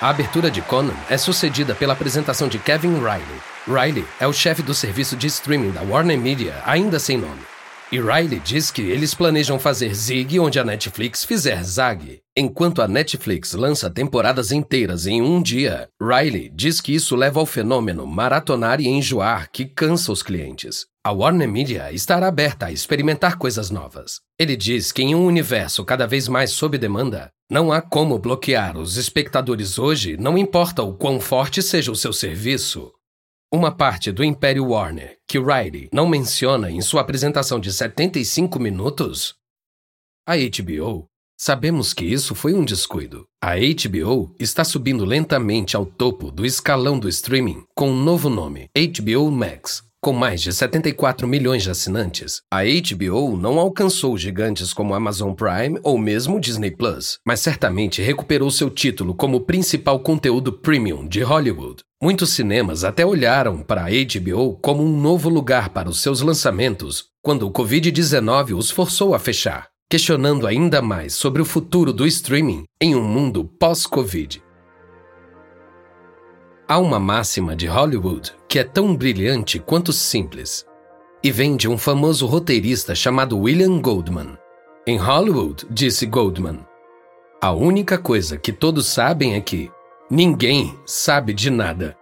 A 0.00 0.10
abertura 0.10 0.48
de 0.48 0.62
Conan 0.62 0.94
é 1.10 1.18
sucedida 1.18 1.74
pela 1.74 1.92
apresentação 1.92 2.46
de 2.46 2.58
Kevin 2.58 2.98
Riley, 2.98 3.40
Riley 3.66 4.06
é 4.20 4.26
o 4.28 4.32
chefe 4.32 4.62
do 4.62 4.72
serviço 4.72 5.16
de 5.16 5.26
streaming 5.26 5.72
da 5.72 5.82
Warner 5.82 6.18
Media, 6.18 6.62
ainda 6.64 7.00
sem 7.00 7.18
nome. 7.18 7.42
E 7.90 8.00
Riley 8.00 8.38
diz 8.38 8.70
que 8.70 8.82
eles 8.82 9.12
planejam 9.12 9.58
fazer 9.58 9.92
Zig 9.94 10.38
onde 10.38 10.60
a 10.60 10.64
Netflix 10.64 11.24
fizer 11.24 11.64
Zag. 11.64 12.20
Enquanto 12.36 12.80
a 12.80 12.86
Netflix 12.86 13.54
lança 13.54 13.90
temporadas 13.90 14.52
inteiras 14.52 15.06
em 15.06 15.20
um 15.20 15.42
dia, 15.42 15.88
Riley 16.00 16.48
diz 16.54 16.80
que 16.80 16.94
isso 16.94 17.16
leva 17.16 17.40
ao 17.40 17.46
fenômeno 17.46 18.06
maratonar 18.06 18.80
e 18.80 18.86
enjoar 18.86 19.50
que 19.50 19.64
cansa 19.64 20.12
os 20.12 20.22
clientes. 20.22 20.86
A 21.08 21.10
Warner 21.10 21.48
Media 21.48 21.90
estará 21.90 22.28
aberta 22.28 22.66
a 22.66 22.70
experimentar 22.70 23.38
coisas 23.38 23.70
novas. 23.70 24.20
Ele 24.38 24.54
diz 24.54 24.92
que 24.92 25.00
em 25.00 25.14
um 25.14 25.24
universo 25.24 25.82
cada 25.82 26.06
vez 26.06 26.28
mais 26.28 26.50
sob 26.50 26.76
demanda, 26.76 27.32
não 27.50 27.72
há 27.72 27.80
como 27.80 28.18
bloquear 28.18 28.76
os 28.76 28.98
espectadores 28.98 29.78
hoje, 29.78 30.18
não 30.18 30.36
importa 30.36 30.82
o 30.82 30.92
quão 30.92 31.18
forte 31.18 31.62
seja 31.62 31.90
o 31.90 31.96
seu 31.96 32.12
serviço. 32.12 32.92
Uma 33.50 33.74
parte 33.74 34.12
do 34.12 34.22
Império 34.22 34.66
Warner 34.66 35.16
que 35.26 35.38
Riley 35.38 35.88
não 35.94 36.06
menciona 36.06 36.70
em 36.70 36.82
sua 36.82 37.00
apresentação 37.00 37.58
de 37.58 37.72
75 37.72 38.60
minutos? 38.60 39.34
A 40.28 40.34
HBO. 40.36 41.06
Sabemos 41.40 41.94
que 41.94 42.04
isso 42.04 42.34
foi 42.34 42.52
um 42.52 42.66
descuido. 42.66 43.24
A 43.42 43.54
HBO 43.54 44.34
está 44.38 44.62
subindo 44.62 45.06
lentamente 45.06 45.74
ao 45.74 45.86
topo 45.86 46.30
do 46.30 46.44
escalão 46.44 46.98
do 46.98 47.08
streaming 47.08 47.64
com 47.74 47.88
um 47.92 48.02
novo 48.02 48.28
nome, 48.28 48.68
HBO 48.76 49.30
Max, 49.30 49.87
com 50.00 50.12
mais 50.12 50.40
de 50.40 50.52
74 50.52 51.26
milhões 51.26 51.64
de 51.64 51.70
assinantes, 51.70 52.40
a 52.52 52.60
HBO 52.62 53.36
não 53.36 53.58
alcançou 53.58 54.16
gigantes 54.16 54.72
como 54.72 54.94
Amazon 54.94 55.32
Prime 55.32 55.80
ou 55.82 55.98
mesmo 55.98 56.40
Disney 56.40 56.70
Plus, 56.70 57.18
mas 57.26 57.40
certamente 57.40 58.00
recuperou 58.00 58.48
seu 58.48 58.70
título 58.70 59.12
como 59.12 59.40
principal 59.40 59.98
conteúdo 59.98 60.52
premium 60.52 61.06
de 61.06 61.20
Hollywood. 61.20 61.82
Muitos 62.00 62.30
cinemas 62.30 62.84
até 62.84 63.04
olharam 63.04 63.58
para 63.58 63.86
a 63.86 63.88
HBO 63.88 64.56
como 64.62 64.84
um 64.84 65.00
novo 65.00 65.28
lugar 65.28 65.70
para 65.70 65.88
os 65.88 66.00
seus 66.00 66.20
lançamentos 66.20 67.06
quando 67.20 67.44
o 67.44 67.50
Covid-19 67.50 68.56
os 68.56 68.70
forçou 68.70 69.16
a 69.16 69.18
fechar, 69.18 69.66
questionando 69.90 70.46
ainda 70.46 70.80
mais 70.80 71.14
sobre 71.14 71.42
o 71.42 71.44
futuro 71.44 71.92
do 71.92 72.06
streaming 72.06 72.62
em 72.80 72.94
um 72.94 73.02
mundo 73.02 73.44
pós-Covid. 73.58 74.47
Há 76.70 76.78
uma 76.78 77.00
máxima 77.00 77.56
de 77.56 77.66
Hollywood 77.66 78.34
que 78.46 78.58
é 78.58 78.64
tão 78.64 78.94
brilhante 78.94 79.58
quanto 79.58 79.90
simples, 79.90 80.66
e 81.24 81.32
vem 81.32 81.56
de 81.56 81.66
um 81.66 81.78
famoso 81.78 82.26
roteirista 82.26 82.94
chamado 82.94 83.38
William 83.38 83.80
Goldman. 83.80 84.36
Em 84.86 84.98
Hollywood, 84.98 85.66
disse 85.70 86.04
Goldman, 86.04 86.60
a 87.40 87.52
única 87.52 87.96
coisa 87.96 88.36
que 88.36 88.52
todos 88.52 88.86
sabem 88.86 89.34
é 89.34 89.40
que 89.40 89.70
ninguém 90.10 90.78
sabe 90.84 91.32
de 91.32 91.48
nada. 91.48 91.96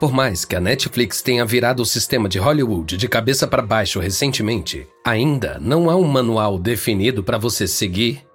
Por 0.00 0.10
mais 0.10 0.42
que 0.46 0.56
a 0.56 0.60
Netflix 0.60 1.20
tenha 1.20 1.44
virado 1.44 1.82
o 1.82 1.86
sistema 1.86 2.30
de 2.30 2.38
Hollywood 2.38 2.96
de 2.96 3.08
cabeça 3.08 3.46
para 3.46 3.60
baixo 3.60 4.00
recentemente, 4.00 4.88
ainda 5.04 5.58
não 5.60 5.90
há 5.90 5.96
um 5.96 6.08
manual 6.08 6.58
definido 6.58 7.22
para 7.22 7.36
você 7.36 7.66
seguir 7.66 8.26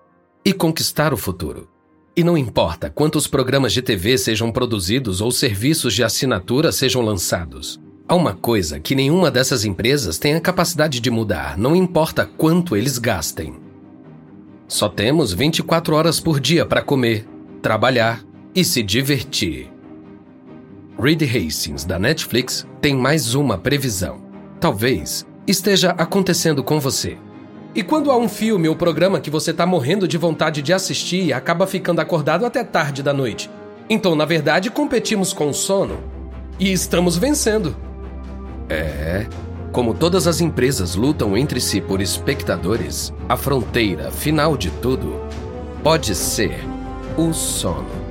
e 0.45 0.53
conquistar 0.53 1.15
o 1.15 1.17
futuro. 1.17 1.72
E 2.15 2.23
não 2.23 2.37
importa 2.37 2.91
quantos 2.91 3.25
programas 3.25 3.73
de 3.73 3.81
TV 3.81 4.19
sejam 4.19 4.51
produzidos 4.51 5.19
ou 5.19 5.31
serviços 5.31 5.95
de 5.95 6.03
assinatura 6.03 6.71
sejam 6.71 7.01
lançados. 7.01 7.81
Há 8.07 8.13
uma 8.13 8.35
coisa 8.35 8.79
que 8.79 8.93
nenhuma 8.93 9.31
dessas 9.31 9.65
empresas 9.65 10.19
tem 10.19 10.35
a 10.35 10.41
capacidade 10.41 10.99
de 10.99 11.09
mudar, 11.09 11.57
não 11.57 11.75
importa 11.75 12.23
quanto 12.23 12.77
eles 12.77 12.99
gastem. 12.99 13.55
Só 14.67 14.87
temos 14.89 15.33
24 15.33 15.95
horas 15.95 16.19
por 16.19 16.39
dia 16.39 16.67
para 16.67 16.83
comer, 16.83 17.27
trabalhar 17.63 18.23
e 18.53 18.63
se 18.63 18.83
divertir. 18.83 19.71
Reed 20.99 21.23
Hastings, 21.23 21.83
da 21.83 21.97
Netflix, 21.97 22.67
tem 22.79 22.95
mais 22.95 23.33
uma 23.33 23.57
previsão. 23.57 24.21
Talvez 24.59 25.25
esteja 25.47 25.91
acontecendo 25.97 26.63
com 26.63 26.79
você. 26.79 27.17
E 27.75 27.81
quando 27.81 28.11
há 28.11 28.17
um 28.17 28.29
filme 28.29 28.69
ou 28.69 28.75
programa 28.75 29.19
que 29.19 29.31
você 29.31 29.51
tá 29.51 29.65
morrendo 29.65 30.07
de 30.07 30.17
vontade 30.17 30.61
de 30.61 30.71
assistir 30.71 31.23
e 31.25 31.33
acaba 31.33 31.65
ficando 31.65 31.99
acordado 31.99 32.45
até 32.45 32.63
tarde 32.63 33.01
da 33.01 33.11
noite? 33.11 33.49
Então, 33.89 34.15
na 34.15 34.25
verdade, 34.25 34.69
competimos 34.69 35.33
com 35.33 35.49
o 35.49 35.53
sono. 35.53 35.97
E 36.59 36.71
estamos 36.71 37.17
vencendo. 37.17 37.75
É. 38.69 39.25
Como 39.71 39.95
todas 39.95 40.27
as 40.27 40.39
empresas 40.39 40.93
lutam 40.93 41.35
entre 41.35 41.59
si 41.59 41.81
por 41.81 41.99
espectadores, 41.99 43.11
a 43.27 43.35
fronteira 43.35 44.11
final 44.11 44.55
de 44.55 44.69
tudo 44.69 45.19
pode 45.81 46.13
ser 46.13 46.59
o 47.17 47.33
sono. 47.33 48.03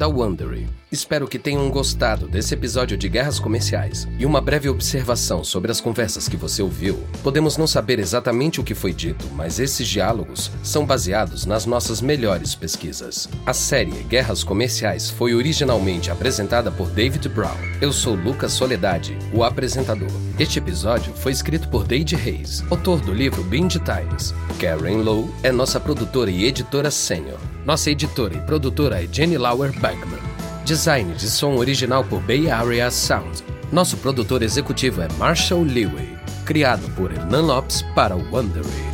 da 0.00 0.08
Wondery. 0.08 0.79
Espero 0.92 1.28
que 1.28 1.38
tenham 1.38 1.70
gostado 1.70 2.26
desse 2.26 2.52
episódio 2.52 2.96
de 2.96 3.08
Guerras 3.08 3.38
Comerciais. 3.38 4.08
E 4.18 4.26
uma 4.26 4.40
breve 4.40 4.68
observação 4.68 5.44
sobre 5.44 5.70
as 5.70 5.80
conversas 5.80 6.28
que 6.28 6.36
você 6.36 6.62
ouviu. 6.62 7.04
Podemos 7.22 7.56
não 7.56 7.64
saber 7.64 8.00
exatamente 8.00 8.60
o 8.60 8.64
que 8.64 8.74
foi 8.74 8.92
dito, 8.92 9.24
mas 9.36 9.60
esses 9.60 9.86
diálogos 9.86 10.50
são 10.64 10.84
baseados 10.84 11.46
nas 11.46 11.64
nossas 11.64 12.00
melhores 12.00 12.56
pesquisas. 12.56 13.28
A 13.46 13.52
série 13.52 14.02
Guerras 14.08 14.42
Comerciais 14.42 15.08
foi 15.08 15.32
originalmente 15.32 16.10
apresentada 16.10 16.72
por 16.72 16.90
David 16.90 17.28
Brown. 17.28 17.56
Eu 17.80 17.92
sou 17.92 18.16
Lucas 18.16 18.52
Soledade, 18.52 19.16
o 19.32 19.44
apresentador. 19.44 20.10
Este 20.40 20.58
episódio 20.58 21.14
foi 21.14 21.30
escrito 21.30 21.68
por 21.68 21.84
Dade 21.84 22.16
Hayes, 22.16 22.64
autor 22.68 23.00
do 23.00 23.14
livro 23.14 23.44
Bind 23.44 23.76
Times. 23.76 24.34
Karen 24.58 25.02
Lowe 25.02 25.32
é 25.44 25.52
nossa 25.52 25.78
produtora 25.78 26.32
e 26.32 26.46
editora 26.46 26.90
sênior. 26.90 27.38
Nossa 27.64 27.92
editora 27.92 28.34
e 28.34 28.40
produtora 28.40 29.04
é 29.04 29.06
Jenny 29.06 29.38
Lauer 29.38 29.70
Bergman. 29.78 30.29
Design 30.70 31.14
de 31.14 31.28
som 31.28 31.56
original 31.56 32.04
por 32.04 32.20
Bay 32.20 32.48
Area 32.48 32.92
Sound. 32.92 33.42
Nosso 33.72 33.96
produtor 33.96 34.40
executivo 34.40 35.02
é 35.02 35.08
Marshall 35.18 35.64
Lewy, 35.64 36.16
criado 36.44 36.88
por 36.94 37.10
Hernan 37.10 37.40
Lopes 37.40 37.82
para 37.92 38.14
o 38.14 38.22
Wondery. 38.30 38.89